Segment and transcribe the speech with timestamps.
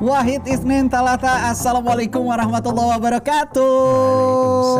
[0.00, 3.76] Wahid Isnin Talata Assalamualaikum warahmatullahi wabarakatuh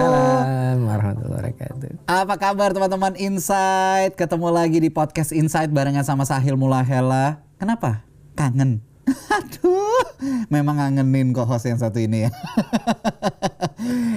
[0.00, 1.88] Salam warahmatullahi wabarakatuh.
[2.08, 8.00] Apa kabar teman-teman Insight Ketemu lagi di podcast Insight barengan sama Sahil Mulahela Kenapa?
[8.32, 8.80] Kangen
[9.36, 10.06] Aduh,
[10.48, 12.30] memang ngangenin kok host yang satu ini ya.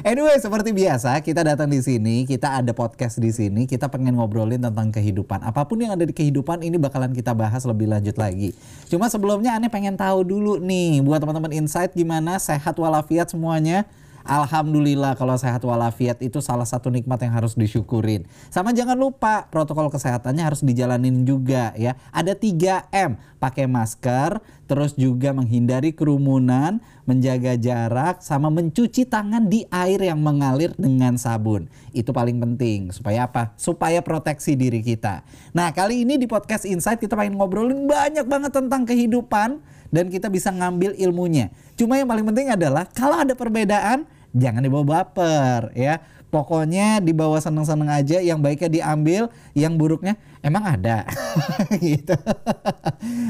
[0.03, 4.59] anyway, seperti biasa kita datang di sini, kita ada podcast di sini, kita pengen ngobrolin
[4.59, 5.41] tentang kehidupan.
[5.41, 8.51] Apa pun yang ada di kehidupan ini bakalan kita bahas lebih lanjut lagi.
[8.91, 13.87] Cuma sebelumnya aneh pengen tahu dulu nih buat teman-teman Insight gimana sehat walafiat semuanya.
[14.23, 18.23] Alhamdulillah kalau sehat walafiat itu salah satu nikmat yang harus disyukurin.
[18.47, 21.99] Sama jangan lupa protokol kesehatannya harus dijalanin juga ya.
[22.15, 29.99] Ada 3M, pakai masker, terus juga menghindari kerumunan, menjaga jarak, sama mencuci tangan di air
[29.99, 31.67] yang mengalir dengan sabun.
[31.91, 32.95] Itu paling penting.
[32.95, 33.51] Supaya apa?
[33.59, 35.27] Supaya proteksi diri kita.
[35.51, 39.59] Nah kali ini di podcast Insight kita pengen ngobrolin banyak banget tentang kehidupan
[39.93, 41.53] dan kita bisa ngambil ilmunya.
[41.77, 46.01] Cuma yang paling penting adalah kalau ada perbedaan jangan dibawa baper ya.
[46.33, 51.05] Pokoknya dibawa seneng-seneng aja, yang baiknya diambil, yang buruknya emang ada.
[51.77, 52.17] gitu.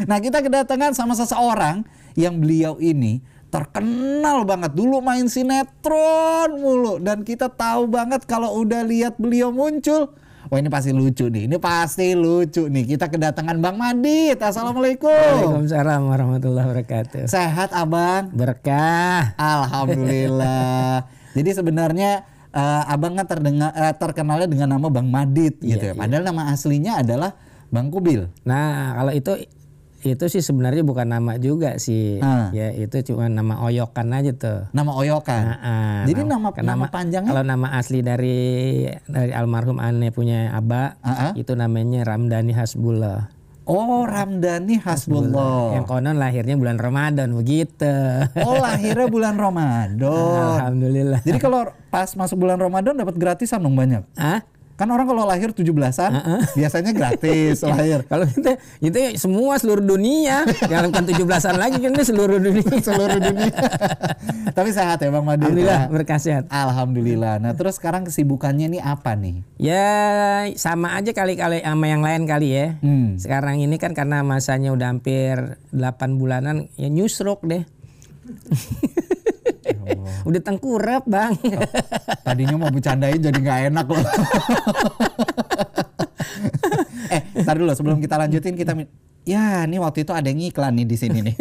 [0.08, 1.84] nah, kita kedatangan sama seseorang
[2.16, 3.20] yang beliau ini
[3.54, 10.10] terkenal banget dulu main sinetron mulu dan kita tahu banget kalau udah lihat beliau muncul
[10.54, 12.86] Wah ini pasti lucu nih, ini pasti lucu nih.
[12.86, 14.38] Kita kedatangan Bang Madit.
[14.38, 15.10] Assalamualaikum.
[15.10, 17.26] Waalaikumsalam warahmatullahi wabarakatuh.
[17.26, 18.30] Sehat abang?
[18.30, 19.34] Berkah.
[19.34, 21.10] Alhamdulillah.
[21.42, 25.94] Jadi sebenarnya uh, abang kan terdengar uh, terkenalnya dengan nama Bang Madit Iya, gitu ya.
[25.98, 27.34] Padahal nama aslinya adalah
[27.74, 28.30] Bang Kubil.
[28.46, 29.34] Nah kalau itu
[30.04, 32.20] itu sih sebenarnya bukan nama juga sih.
[32.20, 32.52] Ah.
[32.52, 34.68] Ya itu cuma nama oyokan aja tuh.
[34.76, 35.42] Nama Oyokan.
[35.48, 38.40] Nah, ah, Jadi nama, kan nama panjangnya Kalau nama asli dari
[39.08, 41.32] dari almarhum aneh punya Aba Ah, ah.
[41.40, 43.32] itu namanya Ramdhani Hasbullah.
[43.64, 45.80] Oh Ramdhani Hasbullah.
[45.80, 47.96] Yang konon lahirnya bulan Ramadan begitu.
[48.44, 50.04] Oh lahirnya bulan Ramadan.
[50.60, 51.24] Alhamdulillah.
[51.24, 54.04] Jadi kalau pas masuk bulan Ramadan dapat gratisan dong banyak.
[54.20, 54.44] Ah?
[54.74, 56.12] Kan orang kalau lahir 17-an
[56.58, 58.02] biasanya gratis lahir.
[58.10, 58.52] Kalau itu
[58.82, 62.74] itu semua seluruh dunia, jangan bukan 17-an lagi kan seluruh dunia.
[62.88, 63.54] seluruh dunia.
[64.58, 65.46] Tapi sehat ya Bang Madit.
[65.46, 66.50] Alhamdulillah berkah sehat.
[66.50, 67.38] Alhamdulillah.
[67.38, 69.46] Nah terus sekarang kesibukannya ini apa nih?
[69.62, 69.86] Ya
[70.58, 72.68] sama aja kali-kali sama yang lain kali ya.
[72.82, 73.16] Hmm.
[73.22, 77.46] Sekarang ini kan karena masanya udah hampir 8 bulanan ya new stroke
[79.86, 80.00] deh.
[80.28, 81.36] udah tengkurap bang.
[82.26, 84.06] Tadinya mau bercandain jadi nggak enak loh.
[87.14, 88.74] eh, ntar dulu sebelum kita lanjutin kita
[89.24, 91.36] Ya, ini waktu itu ada yang iklan nih di sini nih.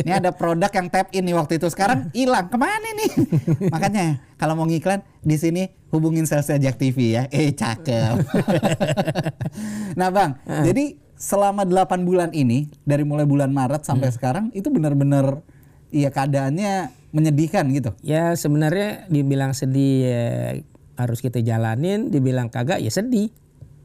[0.00, 1.68] Ini ada produk yang tap in nih waktu itu.
[1.68, 2.48] Sekarang hilang.
[2.48, 3.10] Ke mana nih?
[3.68, 7.28] Makanya kalau mau ngiklan di sini hubungin sales Jack TV ya.
[7.28, 8.16] Eh, cakep.
[10.00, 15.42] nah, Bang, jadi selama 8 bulan ini dari mulai bulan Maret sampai sekarang itu benar-benar
[15.90, 17.96] iya keadaannya menyedihkan gitu.
[18.04, 20.24] ya sebenarnya dibilang sedih ya,
[20.98, 23.32] harus kita jalanin, dibilang kagak ya sedih.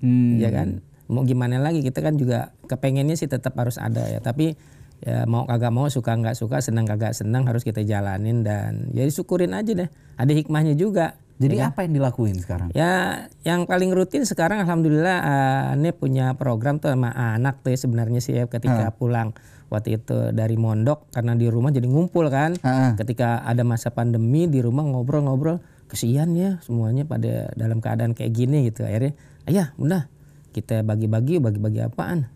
[0.03, 0.35] Hmm.
[0.35, 4.55] ya kan mau gimana lagi kita kan juga kepengennya sih tetap harus ada ya tapi
[5.03, 9.11] ya mau kagak mau suka nggak suka senang kagak senang harus kita jalanin dan jadi
[9.11, 12.69] syukurin aja deh ada hikmahnya juga Jadi apa yang dilakuin sekarang?
[12.77, 17.79] ya yang paling rutin sekarang alhamdulillah eh, Ane punya program tuh sama anak tuh ya
[17.83, 19.35] sebenarnya sih ya ketika pulang
[19.71, 22.55] waktu itu dari mondok karena di rumah jadi ngumpul kan.
[22.59, 22.95] Ha-ha.
[22.99, 28.67] ketika ada masa pandemi di rumah ngobrol-ngobrol kesian ya semuanya pada dalam keadaan kayak gini
[28.71, 28.83] gitu.
[28.87, 29.13] Akhirnya
[29.45, 30.09] ayah bunda
[30.53, 32.29] kita bagi-bagi bagi-bagi apaan?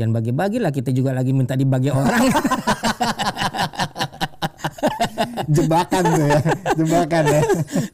[0.00, 2.32] Jangan bagi-bagi lah kita juga lagi minta dibagi orang
[5.48, 6.40] Jebakan tuh ya,
[6.78, 7.40] jebakan ya.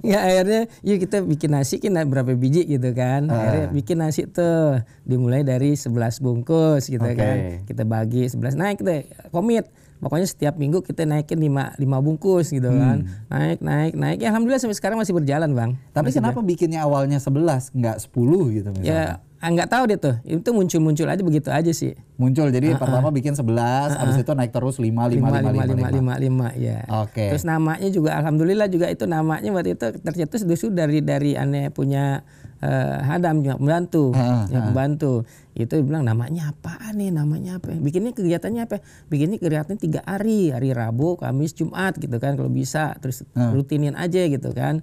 [0.02, 3.28] ya akhirnya yuk kita bikin nasi kan berapa biji gitu kan.
[3.28, 7.16] Akhirnya bikin nasi tuh dimulai dari 11 bungkus gitu Oke.
[7.16, 7.36] kan.
[7.64, 9.68] Kita bagi 11 naik deh komit.
[9.98, 13.02] Pokoknya setiap minggu kita naikin 5, 5 bungkus gitu kan.
[13.26, 14.18] Naik naik naik.
[14.22, 15.70] Ya alhamdulillah sampai sekarang masih berjalan bang.
[15.90, 18.86] Tapi kenapa bikinnya awalnya 11 nggak 10 gitu misalnya?
[18.86, 20.14] ya ah, nggak tahu deh tuh.
[20.26, 21.94] Itu muncul-muncul aja begitu aja sih.
[22.19, 22.50] Muncul.
[22.50, 25.70] Jadi pertama bikin 11, habis itu naik terus 5 5 5 lima 5 lima 5.
[25.70, 25.88] lima.
[25.88, 27.31] lima lima ya Oke.
[27.31, 32.26] terus namanya juga alhamdulillah juga itu namanya waktu itu tercetus justru dari dari aneh punya
[32.58, 35.23] eh, hadam juga pembantu Ah, ya pembantu
[35.55, 37.11] itu bilang namanya apaan nih?
[37.11, 42.34] Namanya apa bikinnya kegiatannya apa bikinnya kegiatannya tiga hari hari Rabu Kamis Jumat gitu kan
[42.34, 42.99] kalau bisa.
[42.99, 44.82] Terus rutinin aja gitu kan.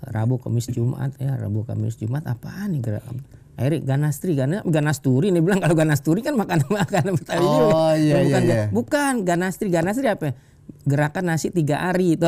[0.00, 2.80] Rabu Kamis Jumat ya Rabu Kamis Jumat apaan nih?
[2.80, 3.04] Gerak
[3.60, 8.40] Akhirnya ganastri, gana, ganasturi nih bilang kalau ganasturi kan makanan makanan Betawi Oh, iya, bukan,
[8.40, 8.64] iya, iya.
[8.72, 10.32] bukan ganastri, ganastri apa?
[10.88, 12.24] Gerakan nasi tiga hari tuh.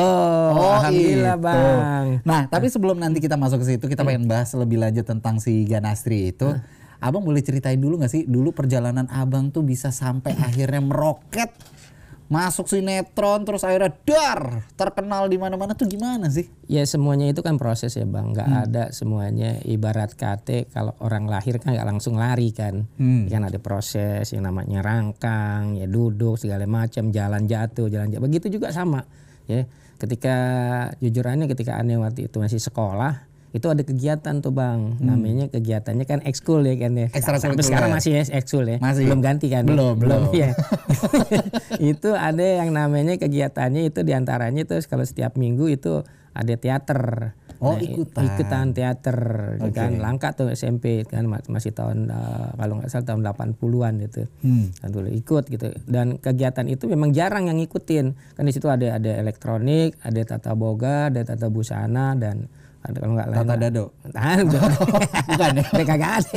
[0.53, 1.47] Oh, Alhamdulillah itu.
[1.49, 2.07] bang.
[2.21, 5.65] Nah, tapi sebelum nanti kita masuk ke situ, kita pengen bahas lebih lanjut tentang si
[5.65, 6.53] Ganastri itu.
[7.01, 11.49] Abang boleh ceritain dulu nggak sih, dulu perjalanan abang tuh bisa sampai akhirnya meroket
[12.33, 16.49] masuk sinetron terus akhirnya dar terkenal di mana-mana tuh gimana sih?
[16.65, 18.63] Ya semuanya itu kan proses ya bang, nggak Hmm.
[18.65, 23.29] ada semuanya ibarat kate kalau orang lahir kan nggak langsung lari kan, Hmm.
[23.29, 28.49] kan ada proses yang namanya rangkang, ya duduk segala macam, jalan jatuh, jalan jatuh, begitu
[28.49, 29.05] juga sama
[29.45, 29.69] ya.
[30.01, 30.35] Ketika
[30.99, 36.25] jujurannya ketika aneh waktu itu masih sekolah itu ada kegiatan tuh bang, namanya kegiatannya kan
[36.25, 37.13] ekskul ya kan ya.
[37.13, 37.17] Hmm.
[37.21, 37.53] Ekstrakurikuler.
[37.53, 39.05] Sampai sekarang masih ya ekskul ya, Masih.
[39.05, 39.69] belum ganti kan?
[39.69, 40.33] Belum, belum.
[40.33, 40.57] ya.
[41.93, 46.01] itu ada yang namanya kegiatannya itu di antaranya itu kalau setiap minggu itu
[46.33, 47.33] ada teater.
[47.63, 48.27] Oh, ikutan.
[48.27, 49.19] Ikutan teater
[49.71, 54.23] kan langka tuh SMP kan ma- masih tahun eh, kalau nggak salah tahun 80-an gitu.
[54.43, 54.75] Hmm.
[54.83, 55.71] Kan dulu ikut gitu.
[55.87, 58.35] Dan kegiatan itu memang jarang yang ngikutin.
[58.35, 62.51] Kan di situ ada ada elektronik, ada tata boga, ada tata busana dan
[62.83, 63.85] ada kalau nggak lain Tata dado.
[64.19, 64.63] Ah, udah.
[65.31, 65.65] Bukan ya?
[65.75, 66.37] Udah kagak ada.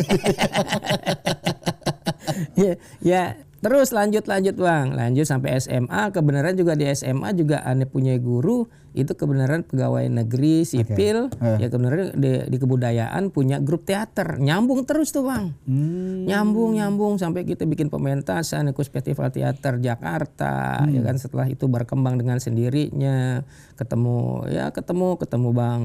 [2.54, 3.24] ya, ya,
[3.60, 6.14] terus lanjut lanjut bang, lanjut sampai SMA.
[6.14, 11.28] Kebenaran juga di SMA juga aneh punya guru itu kebenaran pegawai negeri sipil.
[11.60, 15.52] Ya kebenaran di, di kebudayaan punya grup teater, nyambung terus tuh bang.
[15.68, 16.24] Hmm.
[16.24, 22.16] Nyambung nyambung sampai kita bikin pementasan ikut festival teater Jakarta ya kan setelah itu berkembang
[22.16, 23.44] dengan sendirinya
[23.76, 25.82] ketemu ya ketemu ketemu bang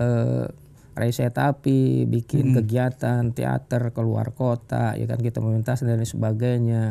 [0.00, 0.46] eh,
[0.94, 6.82] Raisa Tapi bikin kegiatan teater keluar kota ya kan kita pementasan dan lain sebagainya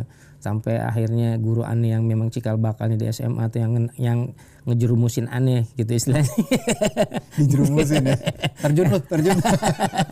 [0.44, 4.20] sampai akhirnya guru aneh yang memang cikal bakalnya di SMA tuh yang yang
[4.68, 6.28] ngejerumusin aneh gitu istilahnya
[7.40, 8.16] Dijerumusin ya.
[8.60, 9.40] Terjun lu, terjun.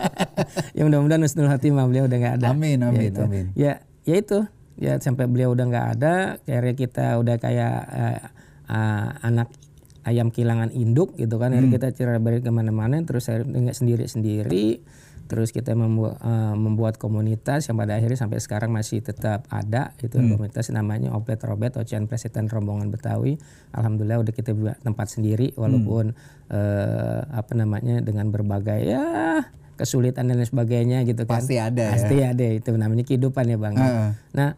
[0.76, 3.22] ya mudah-mudahan husnul khotimah beliau udah nggak ada Amin, ya amin, itu.
[3.28, 3.44] amin.
[3.52, 3.72] ya
[4.08, 4.38] ya itu
[4.80, 6.14] ya sampai beliau udah nggak ada
[6.48, 8.20] akhirnya kita udah kayak eh,
[8.72, 9.52] eh, anak
[10.02, 11.54] ayam kehilangan induk gitu kan.
[11.54, 14.82] Akhirnya kita cerai berai ke mana-mana terus akhirnya sendiri-sendiri.
[15.30, 16.20] Terus kita membuat
[16.58, 21.72] membuat komunitas yang pada akhirnya sampai sekarang masih tetap ada itu komunitas namanya Opet Robet
[21.80, 23.40] Ocean Presiden Rombongan Betawi.
[23.72, 26.12] Alhamdulillah udah kita buat tempat sendiri walaupun
[26.52, 29.40] eh, apa namanya dengan berbagai ya
[29.80, 31.40] kesulitan dan lain sebagainya gitu kan.
[31.40, 31.92] Pasti ada ya.
[31.96, 33.74] pasti ada itu namanya kehidupan ya bang.
[33.78, 34.08] Heeh.
[34.36, 34.50] nah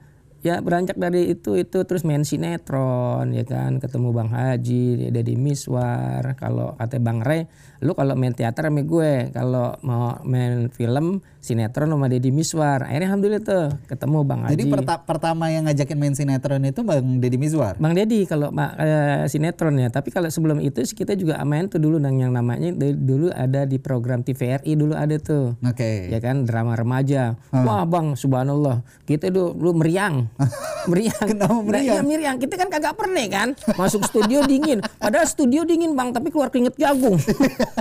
[0.44, 3.80] ya beranjak dari itu itu terus main sinetron ya kan?
[3.80, 7.48] Ketemu bang Haji Deddy Miswar kalau kata bang Ray
[7.84, 13.12] lu kalau main teater sama gue kalau mau main film sinetron sama Deddy Miswar akhirnya
[13.12, 17.36] alhamdulillah tuh ketemu bang Haji Jadi perta- pertama yang ngajakin main sinetron itu Bang Deddy
[17.36, 17.76] Mizwar.
[17.76, 22.00] Bang Deddy kalau eh, sinetron ya, tapi kalau sebelum itu kita juga main tuh dulu
[22.00, 25.52] yang namanya dulu ada di program TVRI dulu ada tuh.
[25.60, 26.08] Oke.
[26.08, 27.36] Ya kan drama remaja.
[27.50, 28.80] Wah, Bang, subhanallah.
[29.02, 30.30] Kita dulu, dulu meriang.
[30.90, 31.26] meriang.
[31.26, 31.84] Kenapa Nah, meriang?
[31.84, 32.36] iya meriang.
[32.38, 34.80] Kita kan kagak pernah kan masuk studio dingin.
[34.96, 37.18] Padahal studio dingin, Bang, tapi keluar keringet jagung.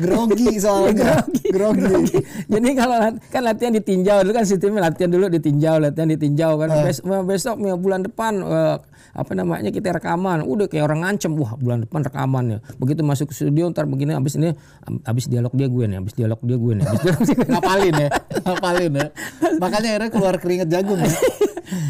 [0.00, 1.20] Grogi soalnya.
[1.52, 2.24] Grogi.
[2.48, 2.96] Jadi kalau
[3.28, 6.68] kan latihan ditinjau dulu kan sistemnya latihan dulu ditinjau, latihan ditinjau kan.
[6.86, 8.76] Bes- besok ya, bulan depan eh,
[9.12, 10.46] apa namanya kita rekaman.
[10.46, 12.58] Udah kayak orang ngancem, wah bulan depan rekaman ya.
[12.80, 14.56] Begitu masuk ke studio ntar begini habis ini
[15.04, 16.84] habis dialog dia gue nih, habis dialog dia gue nih.
[16.88, 17.36] Habis dialog dia.
[17.50, 18.08] Ngapalin ya.
[18.46, 19.06] Ngapalin ya.
[19.60, 21.12] Makanya akhirnya keluar keringet jagung ya.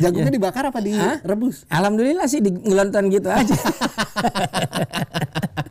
[0.02, 1.64] Jagungnya dibakar apa direbus?
[1.72, 3.54] Alhamdulillah sih di ngelonton gitu aja.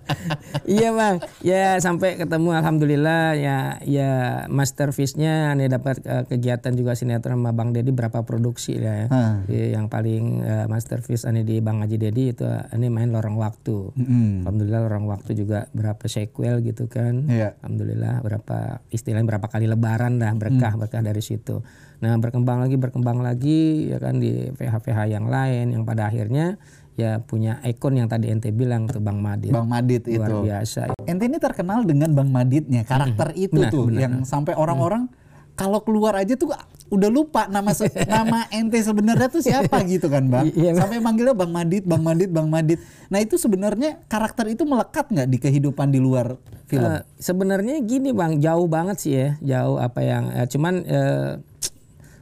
[0.69, 4.11] iya bang, ya sampai ketemu alhamdulillah ya ya
[4.45, 9.09] masterpiece-nya ane dapat eh, kegiatan juga sinetron sama Bang Dedi berapa produksi ya.
[9.49, 13.97] Ya, yang paling eh, masterpiece ane di Bang Haji Dedi itu ane main Lorong Waktu.
[13.97, 14.45] Mm-mm.
[14.45, 17.25] Alhamdulillah Lorong Waktu juga berapa sequel gitu kan.
[17.25, 17.57] Iya.
[17.65, 21.65] Alhamdulillah berapa istilahnya berapa kali lebaran dah berkah berkah dari situ.
[21.99, 26.55] Nah berkembang lagi berkembang lagi ya kan di PH-PH yang lain yang pada akhirnya
[26.99, 29.55] ya punya ikon yang tadi ente bilang tuh Bang Madit.
[29.55, 30.35] Bang Madit Luar itu.
[30.51, 30.81] biasa.
[31.07, 33.99] Ente ini terkenal dengan Bang Maditnya, karakter itu Benar, tuh benar.
[34.03, 35.07] yang sampai orang-orang
[35.55, 36.55] kalau keluar aja tuh
[36.87, 37.75] udah lupa nama
[38.15, 40.51] nama ente sebenarnya tuh siapa gitu kan Bang.
[40.55, 40.87] Iya, Bang.
[40.87, 42.79] Sampai manggilnya Bang Madit, Bang Madit, Bang Madit.
[43.11, 46.35] Nah, itu sebenarnya karakter itu melekat nggak di kehidupan di luar
[46.69, 46.85] film?
[46.85, 51.29] Eh, sebenarnya gini bang jauh banget sih ya jauh apa yang eh, cuman eh,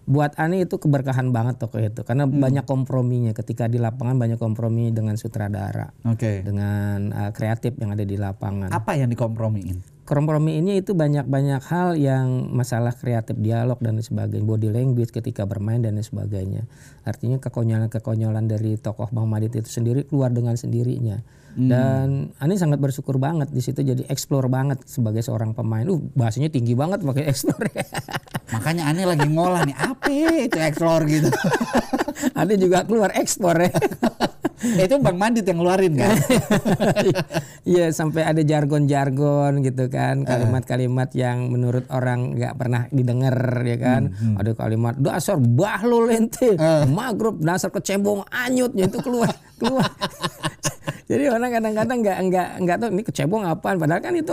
[0.08, 3.36] buat Ani itu keberkahan banget tokoh itu karena banyak komprominya.
[3.36, 6.48] Ketika di lapangan banyak kompromi dengan sutradara Oke.
[6.48, 8.72] dengan eh, kreatif yang ada di lapangan.
[8.72, 9.98] Apa yang dikompromiin?
[10.08, 15.84] kompromi ini itu banyak-banyak hal yang masalah kreatif dialog dan sebagainya body language ketika bermain
[15.84, 16.64] dan sebagainya.
[17.04, 21.20] Artinya kekonyolan-kekonyolan dari tokoh Bang Madit itu sendiri keluar dengan sendirinya.
[21.58, 25.90] Dan Ani sangat bersyukur banget di situ jadi explore banget sebagai seorang pemain.
[25.90, 27.68] Uh bahasanya tinggi banget pakai explore
[28.48, 30.08] Makanya aneh lagi ngolah nih, apa
[30.48, 31.30] itu explore gitu.
[32.39, 33.72] Ani juga keluar ekspor ya
[34.86, 36.18] itu Bang Mandit yang ngeluarin kan?
[37.68, 43.36] Iya sampai ada jargon-jargon gitu kan kalimat-kalimat yang menurut orang nggak pernah didengar
[43.68, 46.56] ya kan ada kalimat dasar bahlul ente
[46.88, 49.92] maghrib dasar kecebong anyut ya itu keluar keluar
[51.12, 54.32] jadi orang kadang-kadang nggak nggak nggak tahu ini kecebong apaan padahal kan itu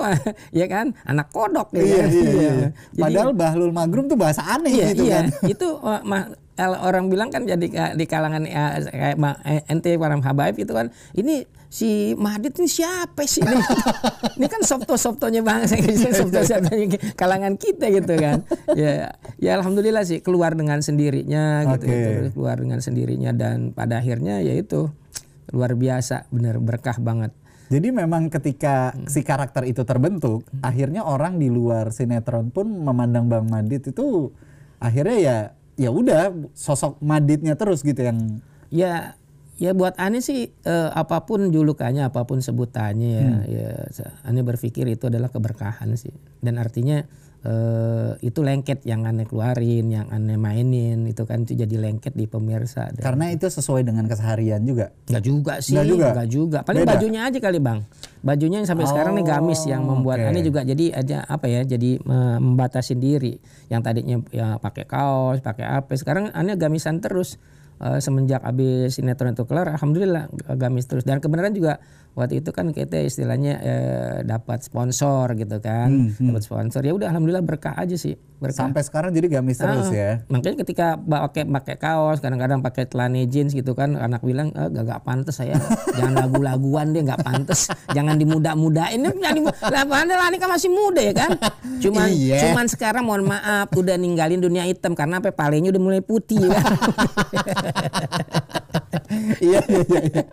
[0.54, 2.08] ya kan anak kodok ya iya, kan?
[2.10, 2.50] iya, iya.
[2.54, 5.14] Jadi- Padahal Bahlul Magrum tuh bahasa aneh iya, gitu iya.
[5.22, 5.24] kan.
[5.46, 6.26] itu uh, kalau
[6.58, 11.42] orang bilang kan jadi di kalangan ya, kayak eh, ente para habaib itu kan ini
[11.66, 13.58] si Madit ini siapa sih ini,
[14.38, 15.74] ini kan softo-softonya bangsa
[16.14, 16.86] softo-softonya
[17.20, 18.46] kalangan kita gitu kan.
[18.78, 21.98] Ya ya alhamdulillah sih keluar dengan sendirinya gitu Oke.
[21.98, 24.86] terus keluar dengan sendirinya dan pada akhirnya ya itu
[25.50, 27.34] luar biasa bener berkah banget.
[27.74, 33.50] Jadi memang ketika si karakter itu terbentuk, akhirnya orang di luar sinetron pun memandang Bang
[33.50, 34.30] Mandit itu
[34.78, 35.36] akhirnya ya
[35.74, 39.14] ya udah sosok Maditnya terus gitu yang Ya,
[39.54, 44.42] ya buat Ani sih eh, apa pun julukannya, apa pun sebutannya ya, ya sa- Ani
[44.42, 46.10] berpikir itu adalah keberkahan sih.
[46.42, 47.06] Dan artinya
[47.44, 52.24] eh, itu lengket yang Ani keluarin, yang Ani mainin itu kan itu jadi lengket di
[52.24, 52.88] pemirsa.
[52.96, 54.96] Karena itu sesuai dengan keseharian juga.
[55.12, 56.06] Enggak juga sih, Nggak juga?
[56.10, 56.58] enggak juga.
[56.64, 56.92] Paling Beda?
[56.96, 57.78] bajunya aja kali bang.
[58.24, 60.28] Bajunya yang sampai sekarang nih gamis yang membuat oke.
[60.32, 63.36] Ani juga jadi aja apa ya, jadi membatasi diri.
[63.68, 67.36] Yang tadinya ya pakai kaos, pakai apa, sekarang Ani gamisan terus.
[67.82, 71.02] Eh, semenjak habis sinetron itu kelar, alhamdulillah gamis terus.
[71.02, 71.82] Dan kebenaran juga
[72.14, 76.80] waktu itu kan kita istilahnya eh, dapat sponsor gitu kan, dapat sponsor.
[76.82, 78.66] Ya udah alhamdulillah berkah aja sih, berkah.
[78.66, 80.22] Sampai sekarang jadi gamis terus ya.
[80.30, 84.84] Makanya ketika pakai pakai kaos, kadang-kadang pakai celana jeans gitu kan, anak bilang eh, gak,
[84.86, 85.58] gak pantas saya,
[85.94, 89.02] jangan lagu-laguan deh gak pantas, jangan dimuda-mudain.
[89.04, 91.30] Dimu- lah ini kan masih muda ya kan.
[91.82, 92.48] Cuman Iya.
[92.48, 96.62] cuman sekarang mohon maaf udah ninggalin dunia hitam karena apa palenya udah mulai putih ya.
[99.40, 100.00] iya iya iya.
[100.04, 100.24] iya.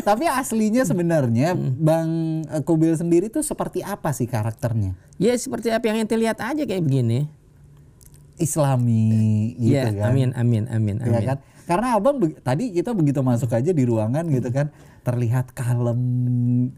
[0.00, 1.74] Tapi aslinya sebenarnya Hmm.
[1.76, 2.08] Bang
[2.46, 4.94] eh, Kubil sendiri tuh seperti apa sih karakternya?
[5.16, 7.28] ya seperti apa yang ente lihat aja kayak begini.
[8.36, 10.10] Islami gitu ya, kan.
[10.10, 11.26] amin amin amin Ya amin.
[11.28, 11.38] kan?
[11.62, 14.66] Karena abang tadi kita begitu masuk aja di ruangan gitu kan
[15.02, 15.98] terlihat kalem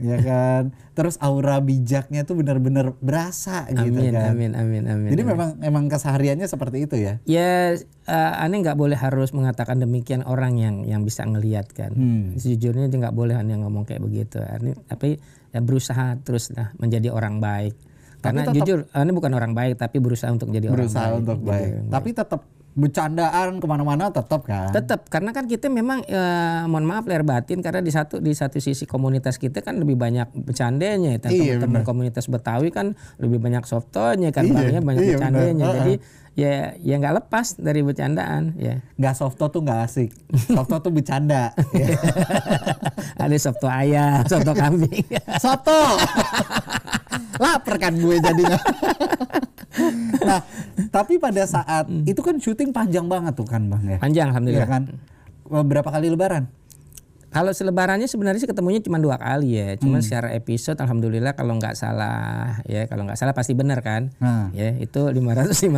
[0.00, 0.72] ya kan.
[0.96, 4.32] Terus aura bijaknya tuh benar-benar berasa gitu Amin kan.
[4.32, 5.08] amin amin amin.
[5.12, 5.32] Jadi amin.
[5.36, 7.20] memang emang kesehariannya seperti itu ya.
[7.24, 11.92] Ya, eh, aneh nggak boleh harus mengatakan demikian orang yang yang bisa ngelihat kan.
[11.92, 12.32] Hmm.
[12.34, 14.40] Sejujurnya dia nggak boleh aneh ngomong kayak begitu.
[14.40, 15.20] Aneh, tapi
[15.52, 17.76] ya berusaha terus lah menjadi orang baik.
[18.24, 21.20] Karena tetap- jujur, aneh bukan orang baik tapi berusaha untuk jadi Berusaha orang baik.
[21.28, 21.50] untuk gitu.
[21.52, 21.70] baik.
[21.92, 22.40] Tapi tetap
[22.74, 24.74] bercandaan ke mana-mana tetap kan.
[24.74, 28.58] Tetap karena kan kita memang eh, mohon maaf lahir batin karena di satu di satu
[28.58, 31.18] sisi komunitas kita kan lebih banyak bercandanya ya.
[31.30, 35.66] Iya, teman-teman komunitas Betawi kan lebih banyak softonya kan Iya, banyak iya, bercandanya.
[35.70, 35.78] benar.
[35.80, 35.94] Jadi
[36.34, 38.82] ya ya nggak lepas dari bercandaan ya.
[38.98, 40.10] Nggak softo tuh nggak asik.
[40.50, 41.54] Softo tuh bercanda.
[41.70, 41.94] Ya.
[43.22, 45.06] Ada soto ayam, soto kambing.
[45.42, 45.78] Soto.
[47.42, 48.58] Lapar kan gue jadinya.
[50.22, 50.40] nah,
[50.90, 53.98] tapi pada saat itu kan syuting panjang banget tuh kan Bang ya.
[53.98, 54.68] Panjang alhamdulillah.
[54.68, 54.82] kan?
[55.44, 56.48] Berapa kali lebaran?
[57.34, 59.74] Kalau selebarannya sebenarnya sih ketemunya cuma dua kali ya.
[59.74, 64.14] Cuma secara episode alhamdulillah kalau nggak salah ya kalau nggak salah pasti benar kan.
[64.22, 64.54] Nah.
[64.54, 65.74] Ya itu 558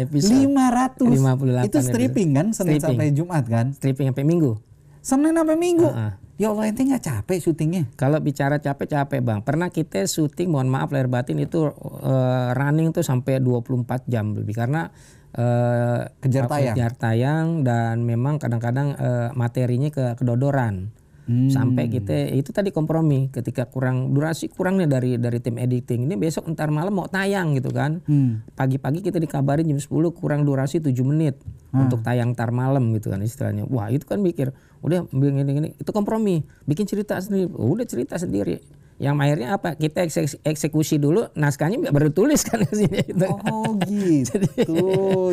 [0.00, 0.32] episode.
[0.48, 1.12] 500.
[1.12, 2.96] 58 Itu stripping kan Senin Stripping.
[2.96, 3.66] sampai Jumat kan?
[3.76, 4.56] Stripping sampai minggu.
[5.04, 5.88] Senin sampai Minggu.
[5.88, 6.12] Heeh.
[6.38, 7.90] Ya Allah ente nggak capek syutingnya?
[7.98, 13.02] Kalau bicara capek-capek bang, pernah kita syuting, mohon maaf lahir batin itu eh, running tuh
[13.02, 14.86] sampai 24 jam lebih karena
[15.34, 16.78] eh, Kejar tayang.
[16.78, 20.94] kejar tayang dan memang kadang-kadang eh, materinya ke kedodoran.
[21.28, 21.52] Hmm.
[21.52, 26.48] Sampai kita itu tadi kompromi ketika kurang durasi kurangnya dari dari tim editing ini besok
[26.56, 28.40] ntar malam mau tayang gitu kan Hmm.
[28.56, 31.36] pagi-pagi kita dikabarin jam 10 kurang durasi 7 menit
[31.68, 31.84] Hmm.
[31.84, 33.68] untuk tayang tar malam gitu kan istilahnya.
[33.68, 37.52] Wah, itu kan mikir, udah gini gini itu kompromi, bikin cerita sendiri.
[37.52, 38.64] Udah cerita sendiri.
[38.98, 39.68] Yang akhirnya apa?
[39.72, 43.26] Kita eksek- eksekusi dulu, naskahnya baru tulis kan di sini itu.
[43.48, 44.42] Oh gitu.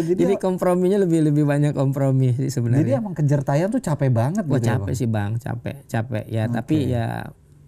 [0.02, 2.96] jadi, Jadi komprominya lebih lebih banyak kompromi sih jadi sebenarnya.
[3.02, 4.98] emang kejar tayang tuh capek banget Wah gitu ya, capek Bang?
[4.98, 6.44] sih bang, capek, capek ya.
[6.48, 7.08] Tapi ya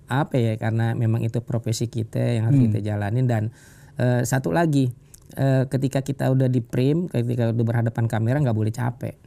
[0.08, 3.44] apa ya karena memang itu profesi kita yang harus kita jalanin dan
[3.98, 4.88] eh, satu lagi
[5.34, 9.18] eh, ketika kita udah di frame, ketika udah berhadapan kamera nggak boleh capek.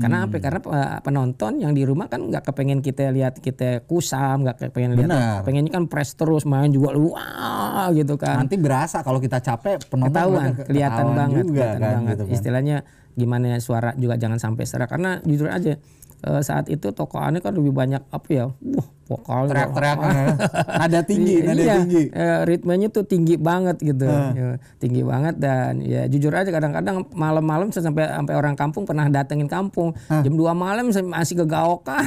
[0.00, 0.36] Karena apa?
[0.40, 4.96] Karena eh, penonton yang di rumah kan nggak kepengen kita lihat kita kusam, nggak kepengen
[4.96, 5.38] lihat, Benar.
[5.44, 10.08] pengennya kan press terus main juga wah gitu kan Nanti berasa kalau kita capek penonton
[10.10, 12.34] ketahuan kelihatan ketahuan banget juga kelihatan kan banget gitu kan.
[12.34, 12.76] istilahnya
[13.14, 15.76] gimana suara juga jangan sampai serak karena jujur aja
[16.22, 18.46] eh, saat itu toko aneh kan lebih banyak apa ya?
[18.48, 19.98] Wah, vokal Teriak-teriak
[20.80, 22.02] nada tinggi, nada iya, tinggi.
[22.14, 27.74] eh, ritmenya tuh tinggi banget gitu, Ya, tinggi banget dan ya jujur aja kadang-kadang malam-malam
[27.74, 29.90] saya sampai sampai orang kampung pernah datengin kampung.
[30.06, 32.06] Jam 2 malam saya masih kegaokan,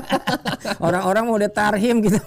[0.86, 2.20] orang-orang mau udah tarhim gitu.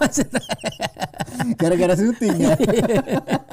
[1.57, 2.55] Gara-gara syuting ya.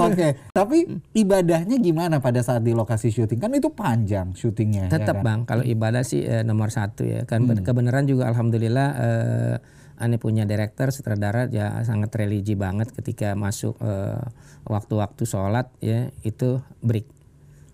[0.00, 0.78] Oke, tapi
[1.12, 3.38] ibadahnya gimana pada saat di lokasi syuting?
[3.38, 4.88] Kan itu panjang syutingnya.
[4.88, 5.24] ya Tetap kan?
[5.24, 7.28] bang, kalau ibadah sih eh, nomor satu ya.
[7.28, 9.56] Kan ben- kebenaran juga alhamdulillah eh,
[9.94, 14.18] Ane punya director sutradara ya sangat religi banget ketika masuk eh,
[14.66, 17.06] waktu-waktu sholat ya itu break.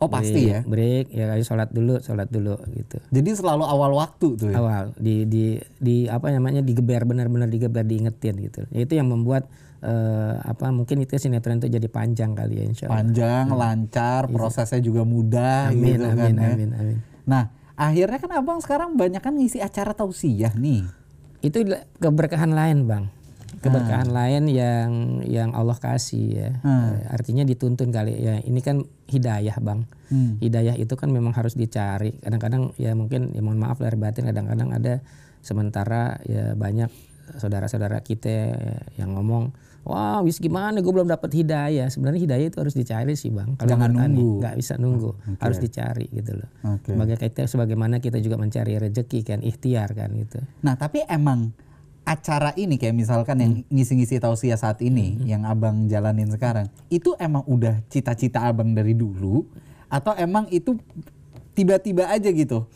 [0.00, 0.64] Oh pasti ya.
[0.64, 2.96] Break ya ayo sholat dulu, sholat dulu gitu.
[3.12, 4.56] Jadi selalu awal waktu tuh ya.
[4.56, 5.44] Awal di di
[5.76, 8.64] di apa namanya digeber benar-benar digeber diingetin gitu.
[8.72, 9.44] Ya, itu yang membuat
[9.80, 13.00] eh, apa mungkin itu sinetron itu jadi panjang kali ya insya Allah.
[13.00, 15.74] Panjang, lancar, prosesnya juga mudah Iya.
[15.74, 16.52] Amin gitu amin kan ya.
[16.52, 16.96] amin amin.
[17.22, 17.42] Nah,
[17.74, 20.84] akhirnya kan Abang sekarang banyak kan ngisi acara tausiah nih.
[21.40, 21.56] itu
[21.96, 23.08] keberkahan lain bang
[23.58, 24.16] keberkahan Ah.
[24.20, 24.90] lain yang
[25.22, 30.36] yang Allah kasih ya Eh, artinya dituntun kali ya ini kan hidayah bang Hmm.
[30.36, 34.68] hidayah itu kan memang harus dicari kadang-kadang ya mungkin ya mohon maaf lahir batin kadang-kadang
[34.70, 35.00] ada
[35.40, 36.92] sementara ya banyak
[37.32, 38.52] saudara-saudara kita ya,
[38.98, 40.78] yang ngomong wah wis gimana?
[40.84, 41.88] Gue belum dapat hidayah.
[41.88, 43.56] Sebenarnya hidayah itu harus dicari sih bang.
[43.56, 44.40] Kalau Jangan nunggu.
[44.42, 45.10] nggak bisa nunggu.
[45.40, 46.50] Harus dicari gitu loh.
[46.76, 46.92] Oke.
[46.92, 50.38] sebagai kita sebagaimana kita juga mencari rezeki kan ikhtiar kan gitu.
[50.60, 51.52] Nah, tapi emang
[52.04, 57.44] acara ini kayak misalkan yang ngisi-ngisi tausiah saat ini yang Abang jalanin sekarang, itu emang
[57.46, 59.46] udah cita-cita Abang dari dulu?
[59.90, 60.78] Atau emang itu
[61.54, 62.66] tiba-tiba aja gitu?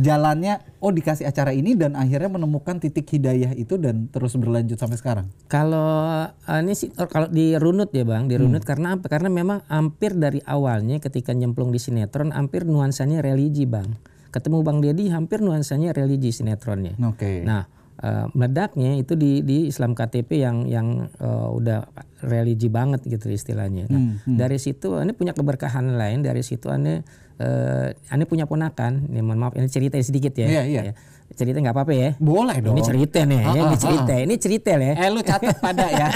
[0.00, 4.96] Jalannya oh dikasih acara ini dan akhirnya menemukan titik hidayah itu dan terus berlanjut sampai
[4.96, 5.26] sekarang.
[5.46, 9.06] Kalau eh, ini sih oh, kalau di runut ya bang, di runut karena apa?
[9.12, 13.86] Karena memang hampir dari awalnya ketika nyemplung di sinetron hampir nuansanya religi bang.
[14.32, 16.96] Ketemu bang Deddy hampir nuansanya religi sinetronnya.
[17.04, 17.44] Oke.
[17.44, 21.84] Nah eh, meledaknya itu di di Islam KTP yang yang eh, udah
[22.20, 23.88] religi banget gitu istilahnya.
[23.88, 26.20] Nah, dari situ ini punya keberkahan lain.
[26.20, 27.04] Dari situ ane
[27.40, 29.08] eh, ane punya ponakan.
[29.08, 30.48] Ini mohon maaf ini cerita sedikit ya.
[30.48, 30.82] Iya, iya.
[30.90, 30.94] Ya.
[31.30, 32.10] Cerita nggak apa-apa ya.
[32.18, 32.74] Boleh dong.
[32.74, 34.92] Ini cerita nih, ya, ini cerita, ini cerita ya.
[34.98, 36.08] Eh lu catat pada ya.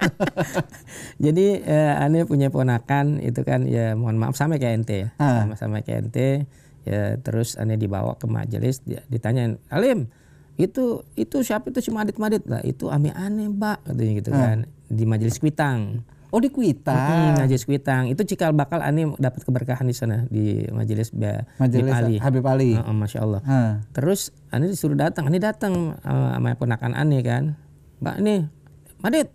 [1.24, 5.44] Jadi eh, ane punya ponakan itu kan ya mohon maaf sama kayak ente ya, Ah.
[5.44, 6.44] sama sama kayak ente.
[6.84, 10.08] Ya terus ane dibawa ke majelis ditanyain, Alim
[10.60, 10.84] itu
[11.16, 14.58] itu siapa itu si Madit Madit lah itu ame aneh mbak katanya gitu kan
[14.90, 16.04] di majelis kuitang.
[16.30, 16.94] Oh di Kuita.
[16.94, 21.90] Hmm, majelis kuitang itu cikal bakal ane dapat keberkahan di sana di majelis Ba- Majelis
[21.90, 22.16] Ali.
[22.22, 22.78] Habib Ali.
[22.78, 23.42] Heeh, Masya Allah.
[23.42, 23.70] Hah.
[23.90, 27.58] Terus Ane disuruh datang, Ane datang uh, sama ponakan Ane kan.
[27.98, 28.40] Mbak nih,
[29.02, 29.28] Madit.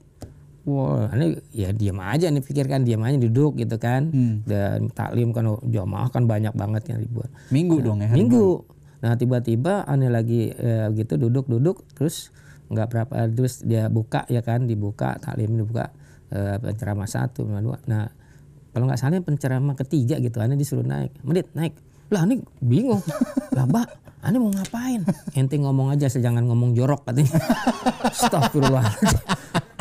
[0.64, 4.08] Wah, Ane ya diam aja nih pikirkan diam aja duduk gitu kan.
[4.48, 7.28] Dan taklim kan jamaah kan banyak banget yang dibuat.
[7.52, 8.16] Minggu dong ya.
[8.16, 8.64] hari Minggu.
[9.04, 12.32] Nah tiba-tiba Ane lagi eh, gitu duduk-duduk terus
[12.72, 15.92] nggak berapa terus dia buka ya kan dibuka taklim dibuka
[16.32, 17.78] eh, penceramah satu dua.
[17.90, 18.08] Nah
[18.76, 21.12] kalau nggak salah penceramah ketiga gitu Ane disuruh naik.
[21.24, 21.74] Medit naik.
[22.14, 23.02] Lah ini bingung.
[23.56, 23.88] lah mbak
[24.26, 25.06] Ane mau ngapain?
[25.38, 27.38] Ente ngomong aja jangan ngomong jorok katanya.
[28.10, 29.22] Astagfirullahaladzim.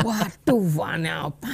[0.04, 1.48] Waduh, ane apa?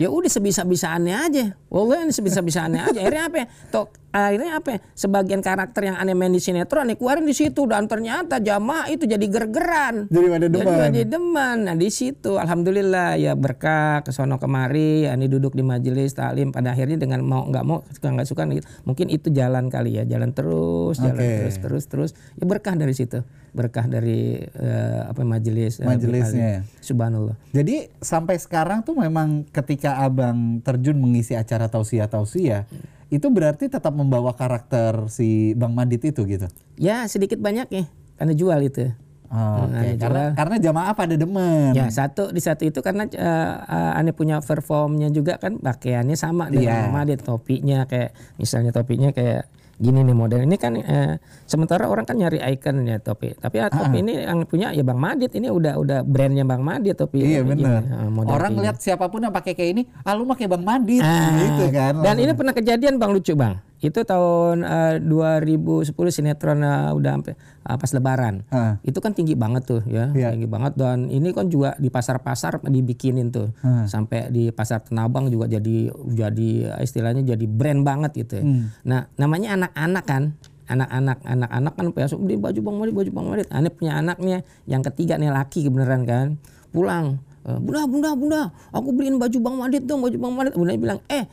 [0.00, 1.44] Ya udah sebisa-bisaannya aja.
[1.68, 2.98] Wallah ini sebisa-bisaannya aja.
[3.04, 3.36] Akhirnya apa?
[3.36, 3.46] ya?
[3.68, 4.68] Tok, akhirnya apa?
[4.72, 4.78] ya?
[4.96, 9.04] Sebagian karakter yang aneh main di sinetron nih keluarin di situ dan ternyata jamaah itu
[9.04, 10.08] jadi gergeran.
[10.08, 10.64] Jadi pada demen.
[10.64, 11.56] Jadi pada demen.
[11.68, 16.48] Nah di situ alhamdulillah ya berkah ke sono kemari, ya, ini duduk di majelis taklim
[16.48, 18.64] pada akhirnya dengan mau nggak mau suka nggak suka gitu.
[18.88, 21.28] mungkin itu jalan kali ya, jalan terus, jalan Oke.
[21.44, 22.10] terus terus terus.
[22.40, 23.20] Ya berkah dari situ,
[23.52, 25.76] berkah dari eh, apa majelis.
[25.76, 26.60] eh, Majelisnya ya.
[26.80, 27.36] Subhanallah.
[27.52, 32.68] Jadi sampai sekarang tuh memang ketika abang terjun mengisi acara tausiah tausiah
[33.10, 36.46] itu berarti tetap membawa karakter si Bang Madit itu gitu.
[36.78, 38.94] Ya sedikit banyak ya, karena jual itu.
[39.30, 41.70] Oh, Oke, Nah, ini karena karena jamaah pada demen.
[41.70, 46.50] Ya satu di satu itu karena eh, eh, Ane punya performnya juga kan pakaiannya sama
[46.50, 46.94] dengan Iya.
[46.94, 48.10] Madit topinya kayak
[48.42, 49.46] misalnya topinya kayak
[49.80, 50.44] gini nih model.
[50.44, 51.16] Ini kan eh,
[51.48, 53.32] sementara orang kan nyari icon ya topi.
[53.32, 55.32] Tapi ya, topi ini yang punya ya Bang Madit.
[55.32, 57.24] Ini udah udah brandnya Bang Madit topi.
[57.24, 57.80] Iya benar.
[58.12, 61.00] model Orang ngeliat siapa pun yang pakai kayak ini, ah lu pakai Bang Madit.
[61.00, 62.04] Ah, gitu kan.
[62.04, 63.69] Dan ini pernah kejadian Bang lucu Bang.
[63.80, 68.34] Itu tahun eh, 2010 sinetron eh, udah sampai eh, pas lebaran.
[68.52, 68.76] Ah.
[68.84, 70.36] Itu kan tinggi banget tuh ya, Iya.
[70.36, 73.56] tinggi banget dan ini kan juga di pasar-pasar dibikinin tuh.
[73.64, 73.88] Ah.
[73.88, 76.50] Sampai di pasar Tenabang juga jadi jadi
[76.84, 78.40] istilahnya jadi brand banget gitu.
[78.40, 78.44] ya.
[78.44, 78.68] Hmm.
[78.84, 80.24] Nah, namanya anak-anak kan.
[80.70, 83.48] Anak-anak anak-anak kan besok beli baju Bang Madit, baju Bang Madit.
[83.50, 86.38] Ane punya anaknya yang ketiga nih laki kebenaran kan.
[86.70, 90.52] Pulang Eh, bunda, bunda, bunda, aku beliin baju Bang Madit dong, baju Bang Madit.
[90.52, 91.24] Bunda bilang, eh,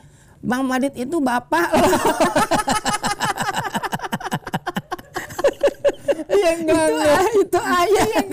[0.42, 2.00] Bang Madit itu bapak loh.
[6.48, 8.26] enggak, itu, itu ayah yang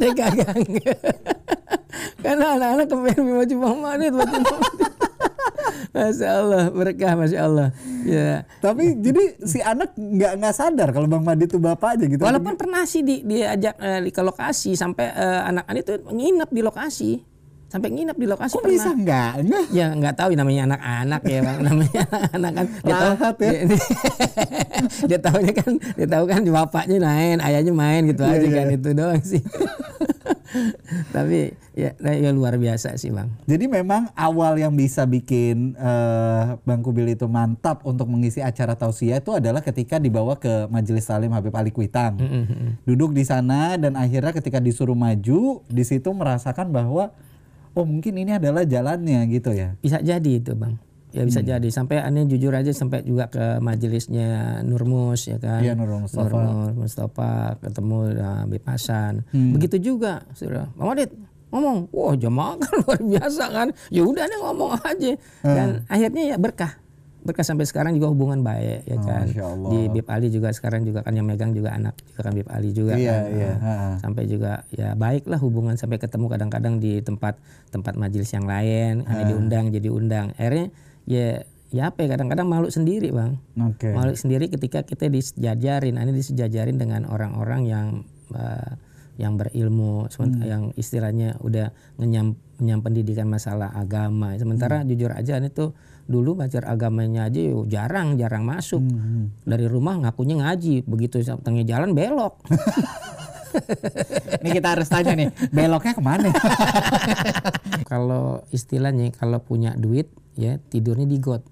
[0.00, 0.60] dia gagang.
[2.20, 4.92] Karena anak-anak kepengen baju Bang Madit, baju Bang Madit.
[5.94, 7.68] Masya Allah, berkah, Masya Allah.
[8.02, 8.42] Ya.
[8.58, 12.18] Tapi jadi si anak nggak nggak sadar kalau Bang Madi itu bapak aja gitu.
[12.18, 16.60] Walaupun pernah sih di, diajak eh, di- ke lokasi sampai eh, anak-anak itu nginep di
[16.66, 17.10] lokasi,
[17.74, 18.74] sampai nginep di lokasi Kok pernah.
[18.78, 19.32] bisa enggak?
[19.42, 19.64] Enggak.
[19.74, 22.66] Ya nggak tahu namanya anak-anak ya bang, namanya anak kan.
[22.70, 23.30] Dia tahu, ya.
[23.34, 23.82] dia, dia,
[25.10, 28.54] dia tahunya kan, dia tahu kan bapaknya main, ayahnya main gitu Iya, aja iya.
[28.62, 29.42] kan itu doang sih.
[31.10, 33.26] Tapi ya, ya luar biasa sih bang.
[33.50, 39.18] Jadi memang awal yang bisa bikin eh, Bang Kubil itu mantap untuk mengisi acara tausiah
[39.18, 42.22] itu adalah ketika dibawa ke Majelis Salim Habib Ali Kuitang.
[42.86, 47.10] Duduk di sana dan akhirnya ketika disuruh maju, di situ merasakan bahwa
[47.74, 49.74] oh mungkin ini adalah jalannya gitu ya.
[49.78, 50.74] Bisa jadi itu bang.
[51.10, 51.48] Ya bisa Hmm.
[51.48, 51.68] jadi.
[51.68, 55.62] Sampai aneh jujur aja sampai juga ke majelisnya Nurmus ya kan.
[55.62, 56.26] Iya, Nurul Mustafa.
[56.26, 59.22] Nurul Mustafa ketemu uh, Habib Hasan.
[59.30, 59.54] Hmm.
[59.54, 60.66] Begitu juga sudah.
[60.74, 61.14] Bang Adit
[61.50, 63.68] ngomong, wah jemaah kan luar biasa kan.
[63.88, 65.10] Ya udah nih ngomong aja.
[65.42, 65.54] Hmm.
[65.54, 66.72] Dan akhirnya ya berkah.
[67.24, 69.24] Berkah sampai sekarang juga hubungan baik ya kan.
[69.26, 69.68] Masya Allah.
[69.68, 72.70] Di Bib Ali juga sekarang juga kan yang megang juga anak juga kan Bib Ali
[72.70, 73.22] juga Iya, kan.
[73.32, 73.90] iya, Nah, ha-ha.
[73.98, 79.24] sampai juga ya baiklah hubungan sampai ketemu kadang-kadang di tempat tempat majelis yang lain aneh
[79.26, 80.68] diundang jadi undang akhirnya
[81.04, 83.90] ya ya apa ya kadang-kadang malu sendiri bang Oke.
[83.90, 87.86] malu sendiri ketika kita disejajarin aneh disejajarin dengan orang-orang yang
[88.30, 88.72] eh,
[89.14, 91.70] yang berilmu sement- yang istilahnya udah
[92.02, 94.34] ngenyam ngenyam pendidikan masalah agama.
[94.38, 95.74] Sementara jujur aja aneh tuh
[96.04, 98.82] dulu belajar agamanya aja yo jarang jarang masuk.
[99.46, 102.42] Dari rumah ngakunya ngaji begitu tengah jalan belok.
[104.42, 106.26] Ini kita harus tanya nih, beloknya ke mana?
[107.90, 111.46] kalau istilahnya kalau punya duit ya tidurnya di got.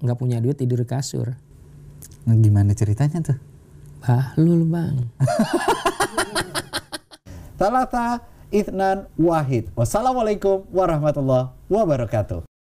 [0.00, 1.36] Nggak punya duit tidur di kasur.
[2.24, 3.36] Nah, gimana ceritanya tuh?
[4.04, 4.96] bahlul bang
[7.54, 8.20] Talata
[8.54, 9.72] Ithnan Wahid.
[9.74, 12.46] Wassalamualaikum warahmatullahi wabarakatuh.